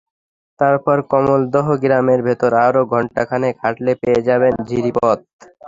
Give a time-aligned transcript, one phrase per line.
[0.59, 5.19] তারপর কমলদহ গ্রামের ভেতর আরও ঘণ্টা খানেক হাঁটলে পেয়ে যাবেন ঝিরিপথ।